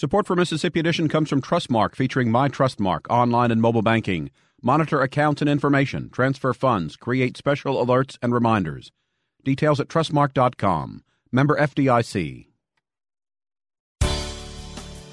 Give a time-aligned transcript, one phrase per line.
[0.00, 4.30] Support for Mississippi Edition comes from Trustmark, featuring My Trustmark online and mobile banking.
[4.62, 8.92] Monitor accounts and information, transfer funds, create special alerts and reminders.
[9.44, 11.02] Details at trustmark.com.
[11.30, 12.46] Member FDIC.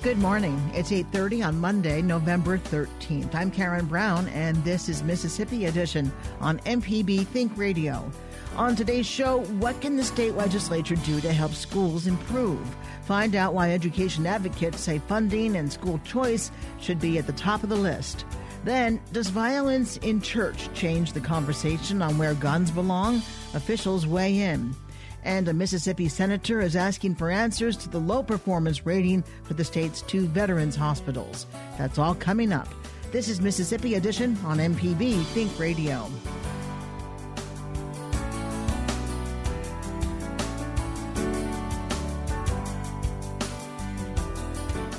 [0.03, 0.57] Good morning.
[0.73, 3.35] It's 8:30 on Monday, November 13th.
[3.35, 8.09] I'm Karen Brown and this is Mississippi Edition on MPB Think Radio.
[8.55, 12.65] On today's show, what can the state legislature do to help schools improve?
[13.07, 17.63] Find out why education advocates say funding and school choice should be at the top
[17.63, 18.25] of the list.
[18.65, 23.21] Then, does violence in church change the conversation on where guns belong?
[23.53, 24.75] Officials weigh in.
[25.23, 29.63] And a Mississippi senator is asking for answers to the low performance rating for the
[29.63, 31.45] state's two veterans hospitals.
[31.77, 32.67] That's all coming up.
[33.13, 36.11] This is Mississippi Edition on MPB Think Radio.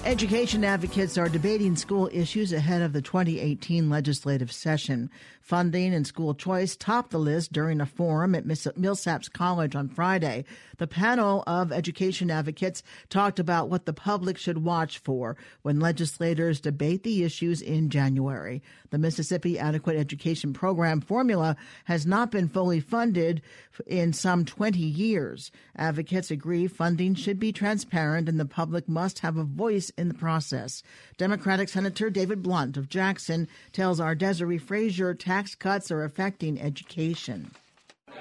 [0.08, 5.10] Education advocates are debating school issues ahead of the 2018 legislative session.
[5.42, 10.46] Funding and school choice topped the list during a forum at Millsaps College on Friday.
[10.78, 16.60] The panel of education advocates talked about what the public should watch for when legislators
[16.60, 18.62] debate the issues in January.
[18.90, 23.42] The Mississippi Adequate Education Program formula has not been fully funded
[23.86, 25.50] in some 20 years.
[25.76, 30.14] Advocates agree funding should be transparent and the public must have a voice in the
[30.14, 30.82] process.
[31.16, 37.50] Democratic Senator David Blount of Jackson tells our Desiree Frazier tax cuts are affecting education.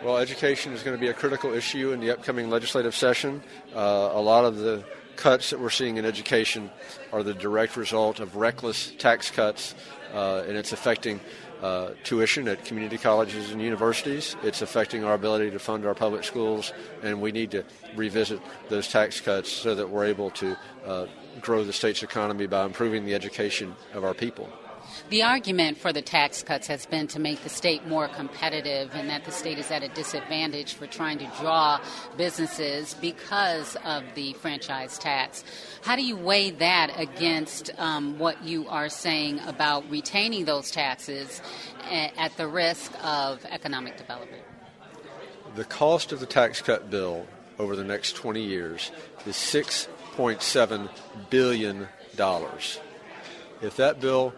[0.03, 3.41] Well, education is going to be a critical issue in the upcoming legislative session.
[3.73, 4.83] Uh, a lot of the
[5.15, 6.69] cuts that we're seeing in education
[7.11, 9.73] are the direct result of reckless tax cuts,
[10.13, 11.19] uh, and it's affecting
[11.61, 14.35] uh, tuition at community colleges and universities.
[14.43, 16.73] It's affecting our ability to fund our public schools,
[17.03, 17.63] and we need to
[17.95, 21.05] revisit those tax cuts so that we're able to uh,
[21.41, 24.49] grow the state's economy by improving the education of our people.
[25.09, 29.09] The argument for the tax cuts has been to make the state more competitive and
[29.09, 31.79] that the state is at a disadvantage for trying to draw
[32.17, 35.43] businesses because of the franchise tax.
[35.83, 41.41] How do you weigh that against um, what you are saying about retaining those taxes
[41.89, 44.43] at the risk of economic development?
[45.55, 47.25] The cost of the tax cut bill
[47.59, 48.91] over the next 20 years
[49.25, 50.89] is $6.7
[51.29, 51.87] billion.
[53.61, 54.33] If that bill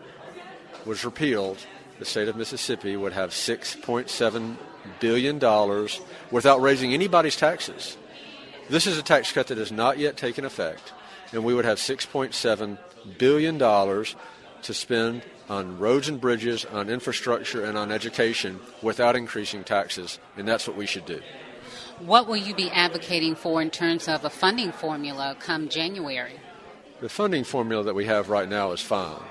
[0.85, 1.66] was repealed,
[2.00, 4.57] the state of Mississippi would have $6.7
[5.00, 5.88] billion
[6.31, 7.97] without raising anybody's taxes.
[8.69, 10.94] This is a tax cut that has not yet taken effect,
[11.31, 12.78] and we would have $6.7
[13.18, 20.19] billion to spend on roads and bridges, on infrastructure, and on education without increasing taxes,
[20.38, 21.19] and that's what we should do.
[22.00, 26.39] What will you be advocating for in terms of a funding formula come January?
[27.01, 29.22] The funding formula that we have right now is fine.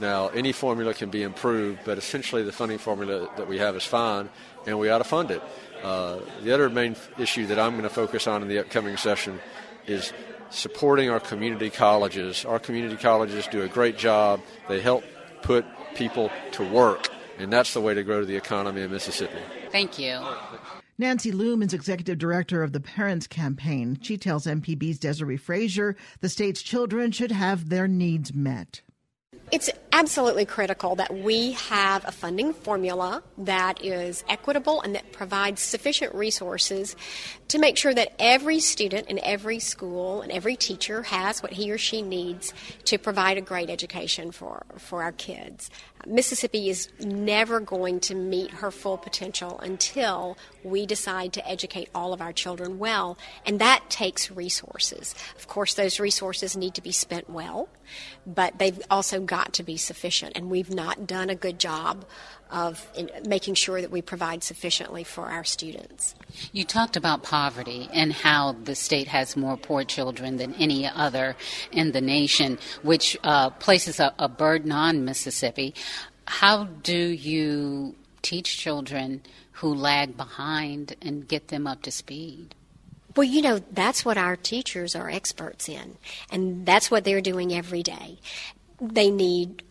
[0.00, 3.84] Now, any formula can be improved, but essentially the funding formula that we have is
[3.84, 4.28] fine,
[4.66, 5.42] and we ought to fund it.
[5.82, 9.40] Uh, the other main issue that I'm going to focus on in the upcoming session
[9.86, 10.12] is
[10.50, 12.44] supporting our community colleges.
[12.44, 14.40] Our community colleges do a great job.
[14.68, 15.04] They help
[15.42, 15.64] put
[15.94, 17.08] people to work,
[17.38, 19.38] and that's the way to grow the economy in Mississippi.
[19.70, 20.24] Thank you.
[21.00, 23.98] Nancy Loome is executive director of the Parents Campaign.
[24.02, 28.80] She tells MPB's Desiree Frazier the state's children should have their needs met.
[29.50, 35.62] It's absolutely critical that we have a funding formula that is equitable and that provides
[35.62, 36.94] sufficient resources
[37.48, 41.70] to make sure that every student in every school and every teacher has what he
[41.70, 42.52] or she needs
[42.84, 45.70] to provide a great education for, for our kids.
[46.06, 50.36] Mississippi is never going to meet her full potential until
[50.68, 55.14] we decide to educate all of our children well, and that takes resources.
[55.36, 57.68] Of course, those resources need to be spent well,
[58.26, 62.04] but they've also got to be sufficient, and we've not done a good job
[62.50, 62.86] of
[63.26, 66.14] making sure that we provide sufficiently for our students.
[66.52, 71.36] You talked about poverty and how the state has more poor children than any other
[71.72, 75.74] in the nation, which uh, places a, a burden on Mississippi.
[76.26, 79.22] How do you teach children
[79.58, 82.54] who lag behind and get them up to speed?
[83.16, 85.96] Well, you know, that's what our teachers are experts in,
[86.30, 88.18] and that's what they're doing every day.
[88.80, 89.62] They need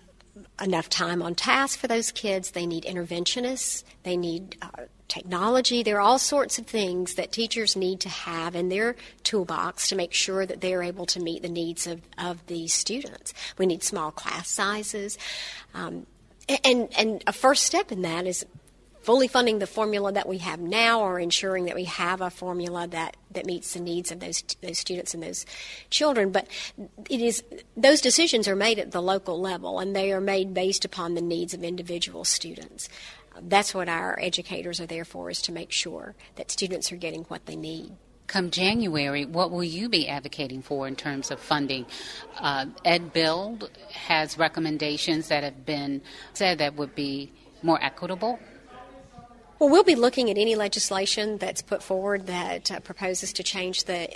[0.61, 2.51] enough time on task for those kids.
[2.51, 3.83] They need interventionists.
[4.03, 5.83] They need uh, technology.
[5.83, 9.95] There are all sorts of things that teachers need to have in their toolbox to
[9.95, 13.33] make sure that they're able to meet the needs of, of these students.
[13.57, 15.17] We need small class sizes.
[15.73, 16.07] Um,
[16.63, 18.45] and, and a first step in that is
[19.07, 22.85] fully funding the formula that we have now or ensuring that we have a formula
[22.85, 25.45] that, that meets the needs of those those students and those
[25.89, 26.29] children.
[26.29, 26.45] But
[27.09, 27.41] it is
[27.77, 31.21] those decisions are made at the local level and they are made based upon the
[31.21, 32.89] needs of individual students.
[33.41, 37.23] That's what our educators are there for is to make sure that students are getting
[37.29, 37.93] what they need.
[38.27, 41.85] Come January, what will you be advocating for in terms of funding?
[42.37, 46.01] Uh, EdBuild has recommendations that have been
[46.33, 47.31] said that would be
[47.63, 48.37] more equitable
[49.59, 53.85] well, we'll be looking at any legislation that's put forward that uh, proposes to change
[53.85, 54.07] the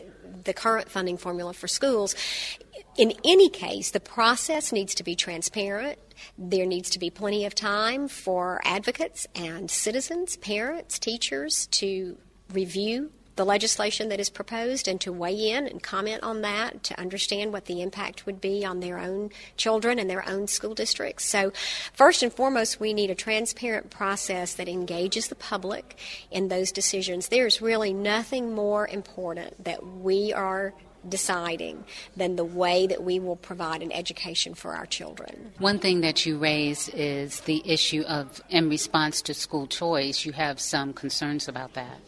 [0.43, 2.15] the current funding formula for schools.
[2.97, 5.99] In any case, the process needs to be transparent.
[6.37, 12.17] There needs to be plenty of time for advocates and citizens, parents, teachers to
[12.51, 16.99] review the legislation that is proposed and to weigh in and comment on that to
[16.99, 21.25] understand what the impact would be on their own children and their own school districts.
[21.25, 21.51] So,
[21.93, 25.97] first and foremost, we need a transparent process that engages the public
[26.29, 27.29] in those decisions.
[27.29, 30.73] There's really nothing more important that we are
[31.07, 31.83] deciding
[32.15, 35.51] than the way that we will provide an education for our children.
[35.57, 40.31] One thing that you raise is the issue of, in response to school choice, you
[40.33, 41.99] have some concerns about that.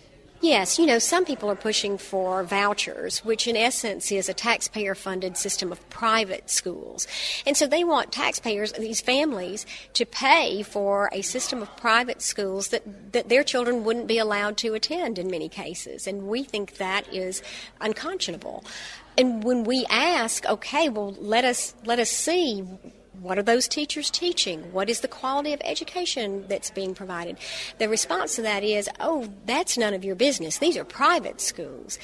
[0.43, 4.93] Yes, you know, some people are pushing for vouchers, which in essence is a taxpayer
[4.93, 7.07] funded system of private schools.
[7.47, 12.67] And so they want taxpayers, these families, to pay for a system of private schools
[12.67, 16.07] that, that their children wouldn't be allowed to attend in many cases.
[16.07, 17.41] And we think that is
[17.79, 18.65] unconscionable.
[19.17, 22.65] And when we ask, okay, well, let us let us see
[23.23, 24.73] what are those teachers teaching?
[24.73, 27.37] What is the quality of education that's being provided?
[27.77, 30.57] The response to that is, oh, that's none of your business.
[30.57, 31.97] These are private schools.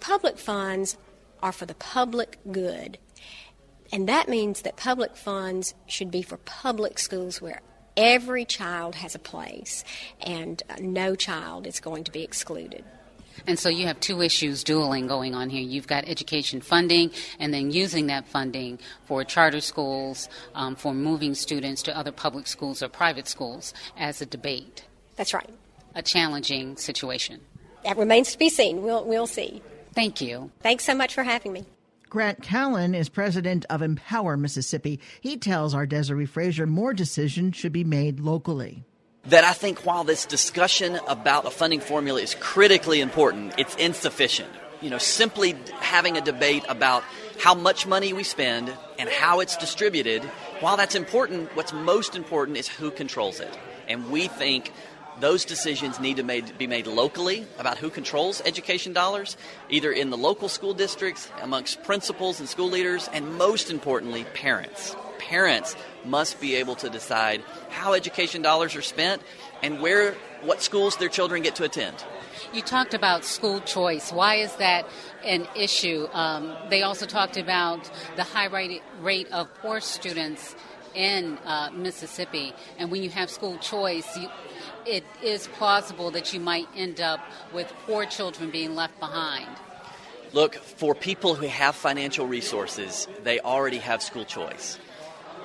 [0.00, 0.98] Public funds
[1.42, 2.98] are for the public good.
[3.92, 7.60] And that means that public funds should be for public schools where
[7.96, 9.84] every child has a place
[10.20, 12.84] and no child is going to be excluded.
[13.46, 15.62] And so you have two issues dueling going on here.
[15.62, 21.34] You've got education funding, and then using that funding for charter schools, um, for moving
[21.34, 24.84] students to other public schools or private schools as a debate.
[25.16, 25.50] That's right.
[25.94, 27.40] A challenging situation.
[27.84, 28.82] That remains to be seen.
[28.82, 29.62] We'll, we'll see.
[29.94, 30.50] Thank you.
[30.60, 31.64] Thanks so much for having me.
[32.08, 34.98] Grant Callen is president of Empower Mississippi.
[35.20, 38.84] He tells our Desiree Frazier more decisions should be made locally
[39.30, 44.50] that I think while this discussion about a funding formula is critically important, it's insufficient.
[44.80, 47.04] You know, simply having a debate about
[47.38, 50.24] how much money we spend and how it's distributed,
[50.58, 53.56] while that's important, what's most important is who controls it.
[53.88, 54.72] And we think
[55.20, 59.36] those decisions need to made, be made locally about who controls education dollars,
[59.68, 64.96] either in the local school districts, amongst principals and school leaders, and most importantly, parents.
[65.20, 69.20] Parents must be able to decide how education dollars are spent
[69.62, 72.02] and where what schools their children get to attend.
[72.54, 74.10] You talked about school choice.
[74.10, 74.86] Why is that
[75.22, 76.08] an issue?
[76.12, 80.56] Um, they also talked about the high rate, rate of poor students
[80.94, 82.54] in uh, Mississippi.
[82.78, 84.28] And when you have school choice, you,
[84.86, 87.20] it is plausible that you might end up
[87.52, 89.48] with poor children being left behind.
[90.32, 94.78] Look, for people who have financial resources, they already have school choice.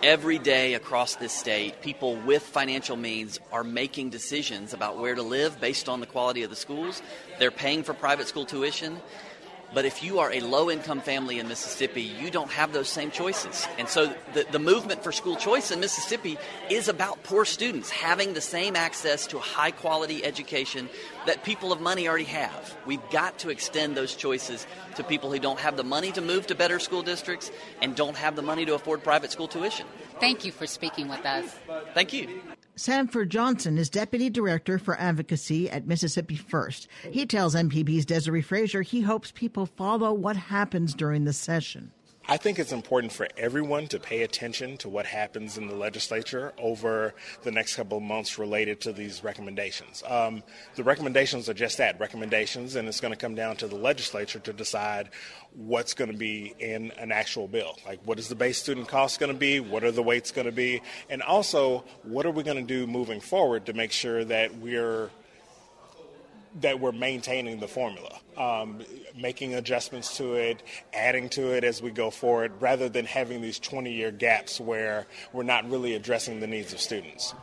[0.03, 5.23] Every day across this state, people with financial means are making decisions about where to
[5.23, 7.01] live based on the quality of the schools.
[7.39, 9.01] They're paying for private school tuition.
[9.75, 13.11] But if you are a low income family in Mississippi, you don't have those same
[13.11, 13.67] choices.
[13.77, 16.37] And so the, the movement for school choice in Mississippi
[16.69, 20.87] is about poor students having the same access to a high quality education
[21.25, 22.77] that people of money already have.
[22.85, 24.65] We've got to extend those choices
[24.95, 27.51] to people who don't have the money to move to better school districts
[27.81, 29.85] and don't have the money to afford private school tuition.
[30.21, 31.53] Thank you for speaking with us.
[31.93, 32.41] Thank you.
[32.77, 36.89] Sanford Johnson is Deputy Director for Advocacy at Mississippi First.
[37.09, 41.91] He tells MPB's Desiree Frazier he hopes people follow what happens during the session.
[42.27, 46.53] I think it's important for everyone to pay attention to what happens in the legislature
[46.57, 47.13] over
[47.43, 50.01] the next couple of months related to these recommendations.
[50.07, 50.41] Um,
[50.73, 54.39] the recommendations are just that recommendations, and it's going to come down to the legislature
[54.39, 55.09] to decide
[55.53, 57.77] what's going to be in an actual bill.
[57.85, 59.59] Like, what is the base student cost going to be?
[59.59, 60.81] What are the weights going to be?
[61.11, 65.11] And also, what are we going to do moving forward to make sure that we're
[66.61, 68.81] that we're maintaining the formula, um,
[69.15, 70.63] making adjustments to it,
[70.93, 75.07] adding to it as we go forward, rather than having these 20 year gaps where
[75.33, 77.33] we're not really addressing the needs of students.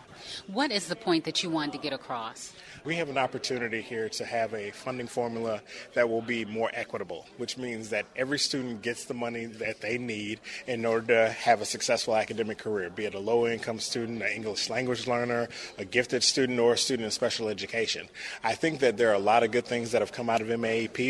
[0.47, 2.53] What is the point that you wanted to get across?
[2.85, 5.63] We have an opportunity here to have a funding formula
[5.95, 9.99] that will be more equitable, which means that every student gets the money that they
[9.99, 14.21] need in order to have a successful academic career, be it a low income student,
[14.21, 18.09] an English language learner, a gifted student, or a student in special education.
[18.43, 20.51] I think that there are a lot of good things that have come out of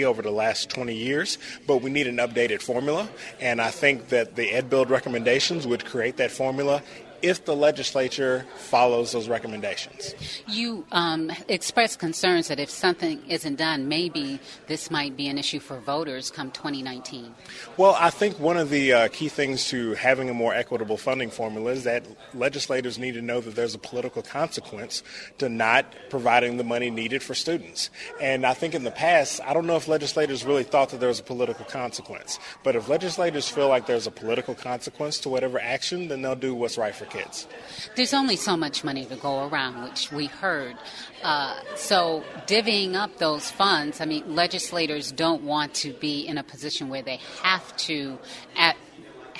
[0.05, 3.09] Over the last 20 years, but we need an updated formula,
[3.41, 6.83] and I think that the EdBuild recommendations would create that formula
[7.23, 10.15] if the legislature follows those recommendations.
[10.49, 15.61] You um, expressed concerns that if something isn't done, maybe this might be an issue
[15.61, 17.35] for voters come 2019.
[17.77, 21.31] Well, I think one of the uh, key things to having a more equitable funding
[21.31, 25.03] formula is that legislators need to know that there's a political consequence
[25.39, 27.91] to not providing the money needed for students.
[28.21, 31.09] And I think in the past, I don't know if legislators really thought that there
[31.09, 32.39] was a political consequence.
[32.65, 36.55] But if legislators feel like there's a political consequence to whatever action, then they'll do
[36.55, 37.47] what's right for kids.
[37.95, 40.77] There's only so much money to go around, which we heard.
[41.23, 46.43] Uh, so divvying up those funds, I mean, legislators don't want to be in a
[46.43, 48.19] position where they have to
[48.57, 48.77] at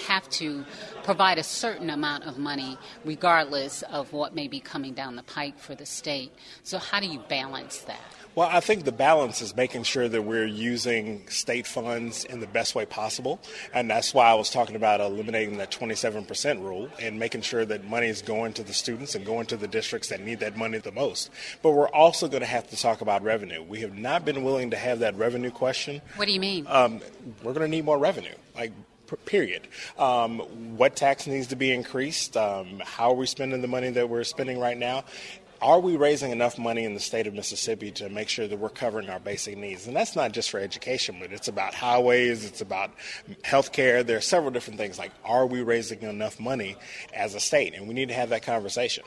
[0.07, 0.65] have to
[1.05, 5.59] provide a certain amount of money regardless of what may be coming down the pike
[5.59, 6.33] for the state.
[6.65, 8.01] So how do you balance that?
[8.35, 12.47] Well, I think the balance is making sure that we're using state funds in the
[12.47, 13.41] best way possible.
[13.75, 17.85] And that's why I was talking about eliminating that 27% rule and making sure that
[17.85, 20.79] money is going to the students and going to the districts that need that money
[20.79, 21.31] the most.
[21.61, 23.63] But we're also going to have to talk about revenue.
[23.63, 26.01] We have not been willing to have that revenue question.
[26.17, 26.67] What do you mean?
[26.69, 27.01] Um,
[27.43, 28.35] we're going to need more revenue.
[28.55, 28.73] Like,
[29.27, 29.69] period.
[29.99, 30.39] Um,
[30.77, 32.37] what tax needs to be increased?
[32.37, 35.05] Um, how are we spending the money that we're spending right now?
[35.63, 38.69] Are we raising enough money in the state of Mississippi to make sure that we're
[38.69, 39.87] covering our basic needs?
[39.87, 42.91] And that's not just for education, but it's about highways, it's about
[43.45, 44.03] health care.
[44.03, 46.77] There are several different things like, are we raising enough money
[47.15, 47.75] as a state?
[47.75, 49.05] And we need to have that conversation.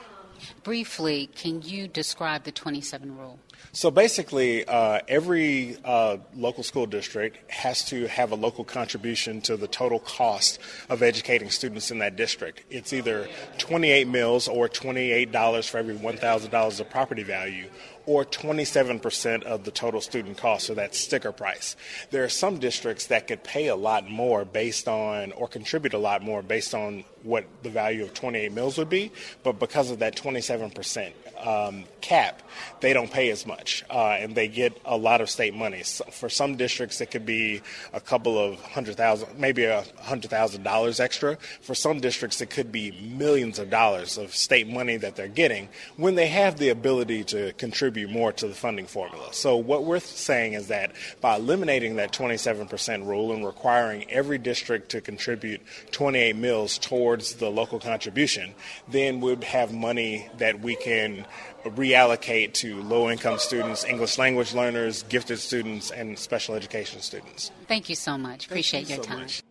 [0.64, 3.40] Briefly, can you describe the 27 rule?
[3.72, 9.58] So basically, uh, every uh, local school district has to have a local contribution to
[9.58, 10.60] the total cost
[10.90, 12.64] of educating students in that district.
[12.70, 17.68] It's either 28 mills or $28 for every $1,000 of property value,
[18.06, 21.76] or 27% of the total student cost, so that's sticker price.
[22.12, 25.98] There are some districts that could pay a lot more based on, or contribute a
[25.98, 29.12] lot more based on what the value of 28 mills would be,
[29.44, 31.14] but because of that 27%
[31.46, 32.42] um, cap,
[32.80, 33.55] they don't pay as much,
[33.90, 35.84] uh, and they get a lot of state money.
[35.84, 37.62] So for some districts, it could be
[37.94, 41.38] a couple of hundred thousand, maybe a hundred thousand dollars extra.
[41.62, 45.70] For some districts, it could be millions of dollars of state money that they're getting
[45.98, 49.30] when they have the ability to contribute more to the funding formula.
[49.32, 54.90] So what we're saying is that by eliminating that 27% rule and requiring every district
[54.90, 58.54] to contribute 28 mills towards the local contribution,
[58.88, 61.26] then we'd have money that we can
[61.72, 67.52] reallocate to low income students, English language learners, gifted students, and special education students.
[67.68, 68.46] Thank you so much.
[68.46, 69.20] Appreciate you your so time.
[69.22, 69.44] Much.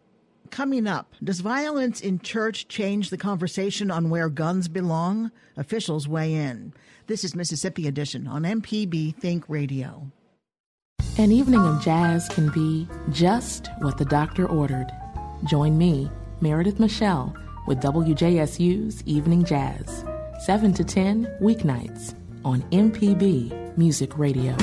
[0.50, 5.32] Coming up, does violence in church change the conversation on where guns belong?
[5.56, 6.72] Officials weigh in.
[7.06, 10.10] This is Mississippi Edition on MPB Think Radio.
[11.18, 14.90] An evening of jazz can be just what the doctor ordered.
[15.44, 17.34] Join me, Meredith Michelle,
[17.66, 20.04] with WJSU's Evening Jazz,
[20.44, 24.54] 7 to 10 weeknights on MPB Music Radio.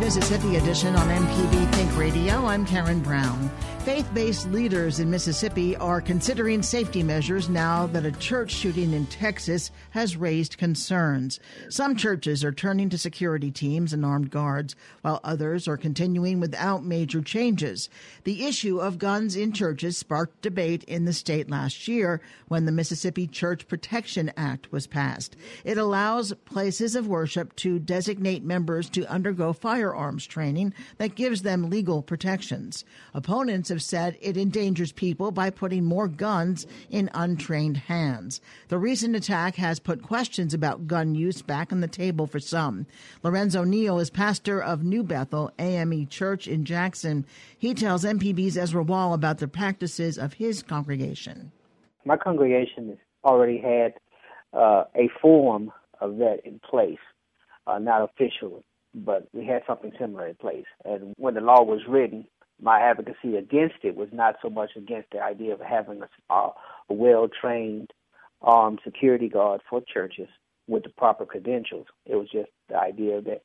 [0.00, 2.46] Mississippi Edition on MPB Think Radio.
[2.46, 3.50] I'm Karen Brown.
[3.80, 9.06] Faith based leaders in Mississippi are considering safety measures now that a church shooting in
[9.06, 11.40] Texas has raised concerns.
[11.70, 16.84] Some churches are turning to security teams and armed guards, while others are continuing without
[16.84, 17.88] major changes.
[18.24, 22.72] The issue of guns in churches sparked debate in the state last year when the
[22.72, 25.34] Mississippi Church Protection Act was passed.
[25.64, 31.42] It allows places of worship to designate members to undergo fire firearms training that gives
[31.42, 32.84] them legal protections.
[33.14, 38.40] Opponents have said it endangers people by putting more guns in untrained hands.
[38.68, 42.86] The recent attack has put questions about gun use back on the table for some.
[43.22, 47.24] Lorenzo Neal is pastor of New Bethel AME Church in Jackson.
[47.58, 51.50] He tells MPB's Ezra Wall about the practices of his congregation.
[52.04, 53.94] My congregation has already had
[54.52, 56.98] uh, a form of that in place,
[57.66, 58.62] uh, not officially,
[59.04, 60.66] but we had something similar in place.
[60.84, 62.26] And when the law was written,
[62.60, 66.52] my advocacy against it was not so much against the idea of having a, a
[66.88, 67.90] well trained
[68.42, 70.28] armed security guard for churches
[70.66, 71.86] with the proper credentials.
[72.06, 73.42] It was just the idea that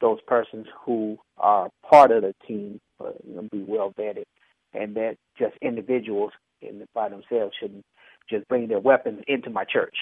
[0.00, 3.12] those persons who are part of the team uh,
[3.50, 4.24] be well vetted,
[4.72, 7.84] and that just individuals in, by themselves shouldn't
[8.28, 9.96] just bring their weapons into my church.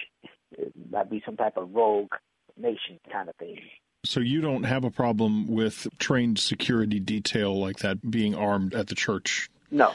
[0.52, 2.12] It might be some type of rogue
[2.56, 3.59] nation kind of thing.
[4.04, 8.88] So you don't have a problem with trained security detail like that being armed at
[8.88, 9.49] the church?
[9.71, 9.92] No.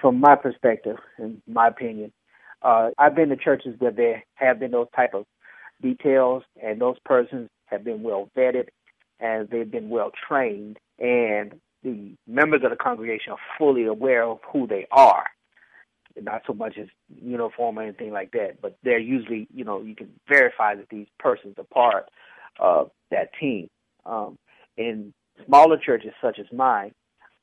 [0.00, 2.12] From my perspective, in my opinion,
[2.62, 5.26] uh, I've been to churches where there have been those type of
[5.80, 8.68] details, and those persons have been well vetted
[9.18, 14.38] and they've been well trained, and the members of the congregation are fully aware of
[14.52, 15.26] who they are.
[16.20, 16.88] Not so much as
[17.20, 21.06] uniform or anything like that, but they're usually, you know, you can verify that these
[21.18, 22.08] persons are part
[22.58, 23.68] of that team.
[24.04, 24.36] Um,
[24.76, 25.14] in
[25.46, 26.92] smaller churches such as mine,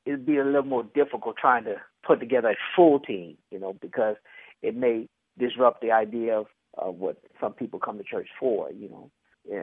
[0.04, 3.74] it'd be a little more difficult trying to put together a full team, you know,
[3.80, 4.16] because
[4.62, 5.08] it may
[5.38, 6.46] disrupt the idea of
[6.76, 9.10] uh, what some people come to church for, you know.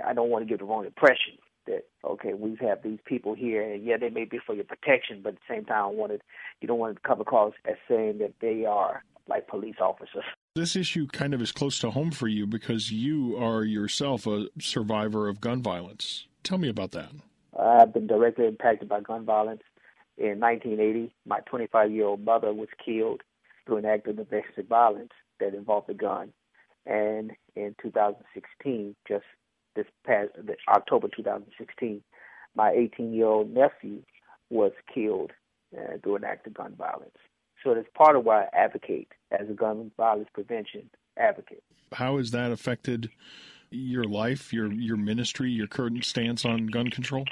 [0.06, 1.38] I don't want to give the wrong impression
[1.68, 5.20] that okay, we have these people here, and yeah, they may be for your protection,
[5.22, 6.22] but at the same time, I wanted
[6.62, 10.24] you don't want to come across as saying that they are like police officers.
[10.58, 14.48] This issue kind of is close to home for you because you are yourself a
[14.60, 16.26] survivor of gun violence.
[16.42, 17.12] Tell me about that.
[17.60, 19.62] I've been directly impacted by gun violence.
[20.18, 23.22] In 1980, my 25 year old mother was killed
[23.68, 26.34] through an act of domestic violence that involved a gun.
[26.88, 29.26] And in 2016, just
[29.76, 30.30] this past
[30.70, 32.02] October 2016,
[32.56, 34.02] my 18 year old nephew
[34.50, 35.34] was killed
[35.78, 37.12] uh, through an act of gun violence.
[37.68, 41.62] So that's part of why I advocate as a gun violence prevention advocate.
[41.92, 43.10] How has that affected
[43.72, 47.26] your life, your your ministry, your current stance on gun control?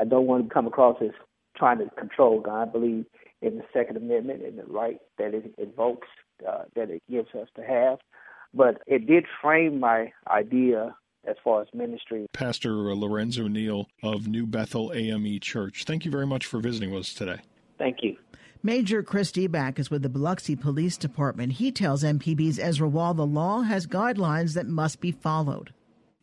[0.00, 1.12] I don't want to come across as
[1.56, 2.56] trying to control gun.
[2.56, 3.04] I believe
[3.42, 6.08] in the Second Amendment and the right that it invokes,
[6.44, 7.98] uh, that it gives us to have.
[8.52, 10.96] But it did frame my idea
[11.28, 12.26] as far as ministry.
[12.32, 17.02] Pastor Lorenzo Neal of New Bethel AME Church, thank you very much for visiting with
[17.02, 17.38] us today.
[17.78, 18.16] Thank you.
[18.66, 21.52] Major Chris Deback is with the Biloxi Police Department.
[21.52, 25.72] He tells MPB's Ezra Wall the law has guidelines that must be followed.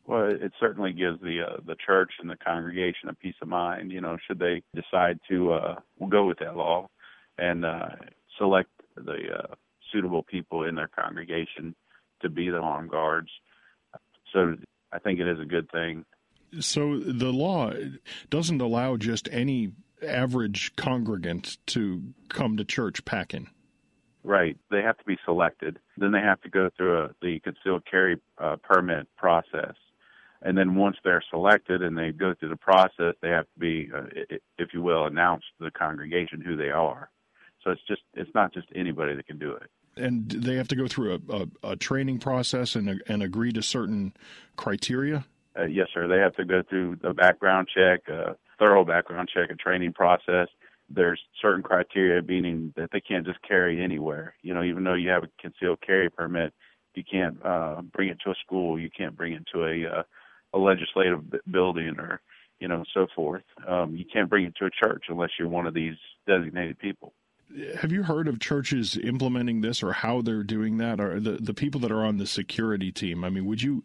[0.05, 3.93] Well, it certainly gives the uh, the church and the congregation a peace of mind.
[3.93, 5.75] You know, should they decide to uh,
[6.09, 6.89] go with that law
[7.37, 7.91] and uh,
[8.37, 9.55] select the uh,
[9.93, 11.73] suitable people in their congregation
[12.23, 13.29] to be the armed guards.
[14.33, 14.57] So
[14.91, 16.03] I think it is a good thing.
[16.59, 17.71] So the law
[18.29, 19.71] doesn't allow just any
[20.03, 23.49] average congregant to come to church packing.
[24.23, 24.57] Right.
[24.71, 25.79] They have to be selected.
[25.97, 29.75] Then they have to go through a, the concealed carry uh, permit process.
[30.41, 33.89] And then once they're selected and they go through the process, they have to be,
[33.93, 34.03] uh,
[34.57, 37.09] if you will, announce to the congregation who they are.
[37.63, 40.75] So it's just, it's not just anybody that can do it and they have to
[40.75, 44.13] go through a, a, a training process and, and agree to certain
[44.55, 45.25] criteria.
[45.57, 46.07] Uh, yes, sir.
[46.07, 50.47] They have to go through the background check, a thorough background check, a training process.
[50.89, 54.35] There's certain criteria, meaning that they can't just carry anywhere.
[54.41, 56.53] You know, even though you have a concealed carry permit,
[56.95, 58.79] you can't uh, bring it to a school.
[58.79, 60.03] You can't bring it to a uh,
[60.53, 62.21] a legislative building or
[62.59, 63.43] you know so forth.
[63.67, 65.95] Um, you can't bring it to a church unless you're one of these
[66.27, 67.13] designated people
[67.79, 71.53] have you heard of churches implementing this or how they're doing that or the, the
[71.53, 73.83] people that are on the security team i mean would you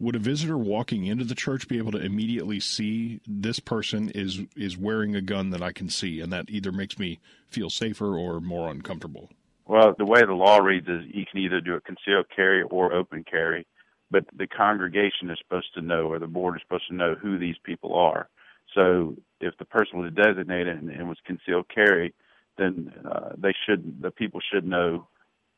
[0.00, 4.40] would a visitor walking into the church be able to immediately see this person is
[4.56, 6.20] is wearing a gun that i can see?
[6.20, 9.30] And that either makes me feel safer or more uncomfortable.
[9.66, 12.92] Well the way the law reads is you can either do a concealed carry or
[12.92, 13.66] open carry
[14.10, 17.38] but the congregation is supposed to know or the board is supposed to know who
[17.38, 18.30] these people are.
[18.74, 22.14] So if the person was designated and, and was concealed carry
[22.58, 25.08] then uh, they should the people should know,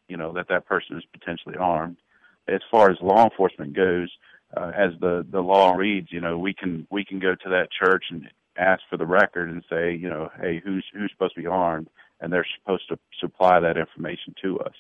[0.08, 1.96] you know, that that person is potentially armed.
[2.52, 4.10] As far as law enforcement goes,
[4.56, 7.68] uh, as the the law reads, you know, we can we can go to that
[7.70, 11.40] church and ask for the record and say, you know, hey, who's who's supposed to
[11.40, 11.88] be armed,
[12.20, 14.74] and they're supposed to supply that information to us.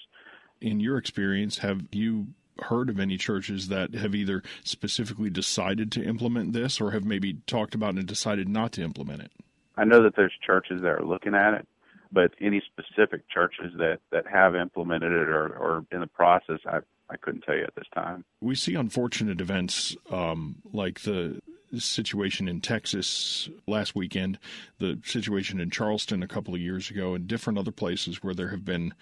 [0.60, 2.28] In your experience, have you
[2.64, 7.34] heard of any churches that have either specifically decided to implement this or have maybe
[7.46, 9.32] talked about and decided not to implement it?
[9.76, 11.66] I know that there's churches that are looking at it,
[12.12, 16.80] but any specific churches that, that have implemented it or, or in the process, I,
[17.10, 18.24] I couldn't tell you at this time.
[18.40, 21.40] We see unfortunate events um, like the
[21.78, 24.38] situation in Texas last weekend,
[24.78, 28.48] the situation in Charleston a couple of years ago, and different other places where there
[28.48, 28.94] have been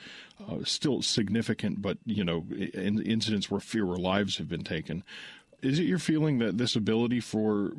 [0.49, 5.03] uh, still significant, but you know, in, incidents where fewer lives have been taken.
[5.62, 7.73] Is it your feeling that this ability for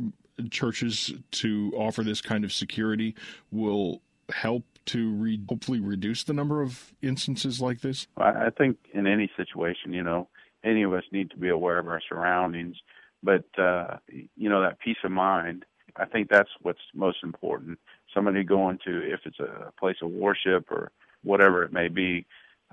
[0.50, 3.16] churches to offer this kind of security
[3.52, 8.08] will help to re- hopefully reduce the number of instances like this?
[8.18, 10.28] I think in any situation, you know,
[10.64, 12.76] any of us need to be aware of our surroundings
[13.24, 13.98] but uh,
[14.36, 15.66] you know that peace of mind.
[15.96, 17.80] I think that's what's most important.
[18.14, 20.92] Somebody going to if it's a place of worship or
[21.24, 22.26] whatever it may be,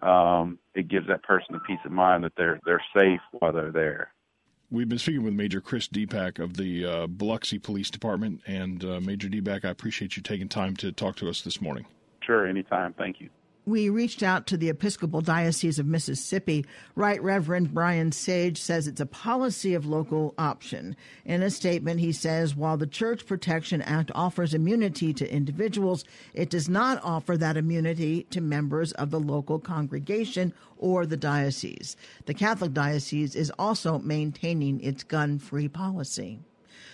[0.03, 3.73] um, it gives that person the peace of mind that they're they're safe while they're
[3.73, 4.13] there.
[4.69, 9.01] We've been speaking with Major Chris Deback of the uh, Biloxi Police Department, and uh,
[9.01, 11.87] Major Deback, I appreciate you taking time to talk to us this morning.
[12.27, 12.93] Sure, anytime.
[12.93, 13.31] Thank you
[13.67, 16.65] we reached out to the Episcopal Diocese of Mississippi.
[16.95, 20.95] Right Reverend Brian Seage says it's a policy of local option.
[21.25, 26.49] In a statement, he says while the Church Protection Act offers immunity to individuals, it
[26.49, 31.97] does not offer that immunity to members of the local congregation or the diocese.
[32.27, 36.39] The Catholic Diocese is also maintaining its gun free policy.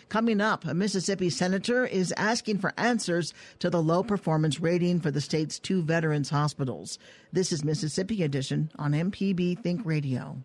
[0.09, 5.11] Coming up, a Mississippi senator is asking for answers to the low performance rating for
[5.11, 6.99] the state's two veterans hospitals.
[7.33, 10.39] This is Mississippi Edition on MPB Think Radio.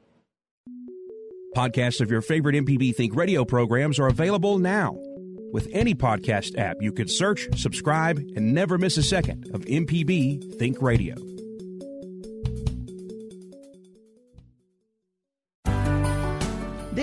[1.55, 4.95] Podcasts of your favorite MPB Think Radio programs are available now.
[5.51, 10.59] With any podcast app, you can search, subscribe, and never miss a second of MPB
[10.59, 11.15] Think Radio.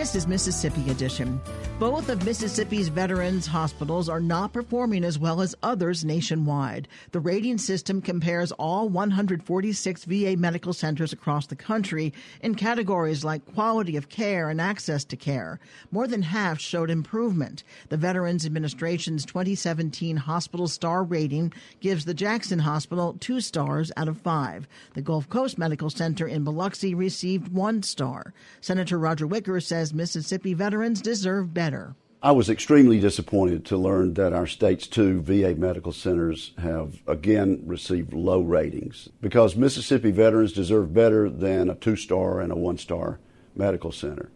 [0.05, 1.41] This is Mississippi Edition.
[1.79, 6.89] Both of Mississippi's veterans hospitals are not performing as well as others nationwide.
[7.13, 12.13] The rating system compares all 146 VA medical centers across the country
[12.43, 15.59] in categories like quality of care and access to care.
[15.91, 17.65] More than half showed improvement.
[17.89, 24.21] The Veterans Administration's 2017 hospital star rating gives the Jackson Hospital two stars out of
[24.21, 24.69] five.
[24.93, 28.35] The Gulf Coast Medical Center in Biloxi received one star.
[28.61, 31.95] Senator Roger Wicker says Mississippi veterans deserve better.
[32.23, 37.63] I was extremely disappointed to learn that our state's two VA medical centers have again
[37.67, 42.79] received low ratings because Mississippi veterans deserve better than a two star and a one
[42.79, 43.21] star
[43.55, 44.31] medical center.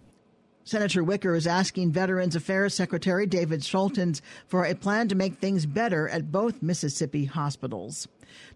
[0.64, 5.64] Senator Wicker is asking Veterans Affairs Secretary David Shulkin for a plan to make things
[5.64, 8.06] better at both Mississippi hospitals.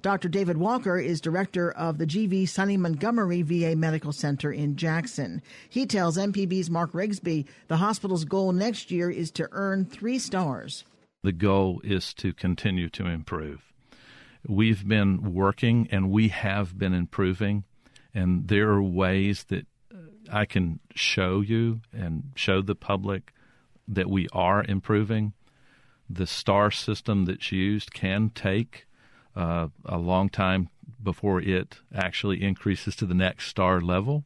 [0.02, 0.28] Dr.
[0.28, 5.42] David Walker is director of the GV Sonny Montgomery VA Medical Center in Jackson.
[5.68, 10.85] He tells MPB's Mark Rigsby the hospital's goal next year is to earn three stars.
[11.22, 13.72] The goal is to continue to improve.
[14.46, 17.64] We've been working and we have been improving,
[18.12, 19.66] and there are ways that
[20.30, 23.32] I can show you and show the public
[23.87, 25.32] that we are improving.
[26.08, 28.87] The STAR system that's used can take
[29.36, 30.68] uh, a long time
[31.02, 34.24] before it actually increases to the next star level.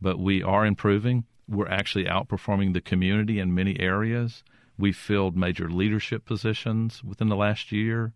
[0.00, 1.24] But we are improving.
[1.48, 4.42] We're actually outperforming the community in many areas.
[4.78, 8.12] We filled major leadership positions within the last year,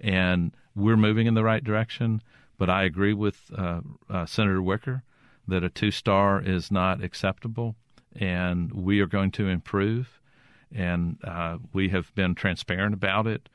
[0.00, 2.22] and we're moving in the right direction.
[2.56, 5.02] But I agree with uh, uh, Senator Wicker
[5.46, 7.76] that a two star is not acceptable,
[8.16, 10.20] and we are going to improve.
[10.74, 13.48] And uh, we have been transparent about it.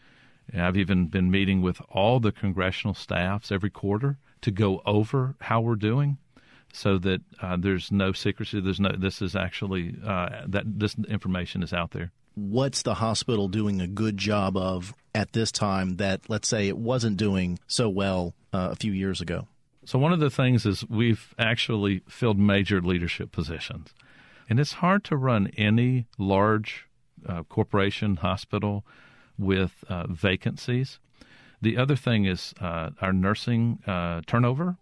[0.61, 5.61] I've even been meeting with all the congressional staffs every quarter to go over how
[5.61, 6.17] we're doing,
[6.71, 8.59] so that uh, there's no secrecy.
[8.59, 8.91] There's no.
[8.97, 12.11] This is actually uh, that this information is out there.
[12.35, 16.77] What's the hospital doing a good job of at this time that let's say it
[16.77, 19.47] wasn't doing so well uh, a few years ago?
[19.85, 23.93] So one of the things is we've actually filled major leadership positions,
[24.49, 26.87] and it's hard to run any large
[27.27, 28.83] uh, corporation hospital
[29.37, 30.99] with uh, vacancies.
[31.61, 34.77] The other thing is uh, our nursing uh, turnover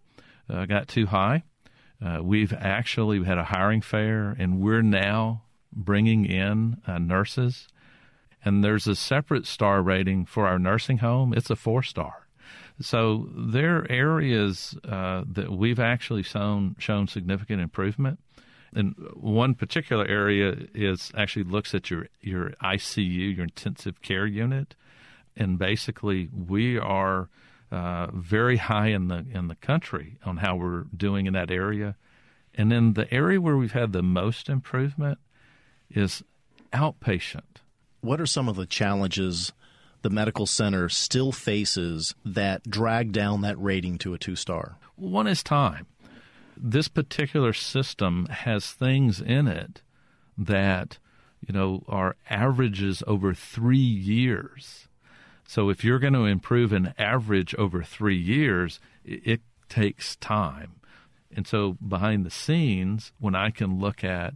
[0.49, 1.43] uh, got too high.
[2.03, 7.67] Uh, we've actually had a hiring fair, and we're now bringing in nurses.
[8.43, 11.33] And there's a separate star rating for our nursing home.
[11.33, 12.27] It's a four star.
[12.81, 18.19] So there are areas that we've actually shown shown significant improvement.
[18.73, 24.75] And one particular area is actually looks at your your ICU, your intensive care unit,
[25.35, 27.29] and basically we are
[27.71, 31.95] uh, very high in the in the country on how we're doing in that area.
[32.53, 35.19] And then the area where we've had the most improvement
[35.89, 36.23] is
[36.73, 37.61] outpatient.
[38.01, 39.53] What are some of the challenges
[40.01, 44.77] the medical center still faces that drag down that rating to a two star?
[44.95, 45.87] One is time.
[46.57, 49.81] This particular system has things in it
[50.37, 50.97] that,
[51.45, 54.87] you know, are averages over three years.
[55.47, 60.73] So if you're going to improve an average over three years, it, it takes time.
[61.35, 64.33] And so behind the scenes, when I can look at,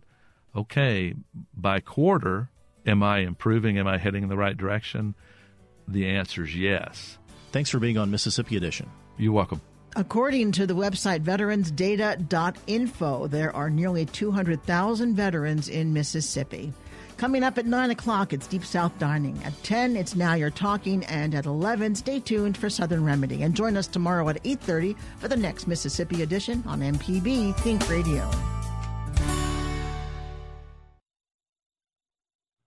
[0.55, 1.13] okay,
[1.55, 2.49] by quarter,
[2.85, 3.77] am I improving?
[3.77, 5.15] Am I heading in the right direction?
[5.87, 7.17] The answer is yes.
[7.51, 8.89] Thanks for being on Mississippi Edition.
[9.17, 9.61] You're welcome.
[9.97, 16.73] According to the website veteransdata.info, there are nearly 200,000 veterans in Mississippi.
[17.15, 19.41] Coming up at 9 o'clock, it's Deep South Dining.
[19.45, 21.05] At 10, it's Now You're Talking.
[21.05, 23.43] And at 11, stay tuned for Southern Remedy.
[23.43, 28.29] And join us tomorrow at 8.30 for the next Mississippi edition on MPB Think Radio.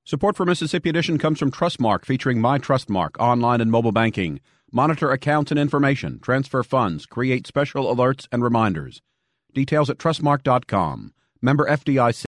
[0.05, 4.41] Support for Mississippi Edition comes from Trustmark, featuring My Trustmark online and mobile banking.
[4.71, 9.01] Monitor accounts and information, transfer funds, create special alerts and reminders.
[9.55, 11.15] Details at trustmark.com.
[11.41, 12.28] Member FDIC.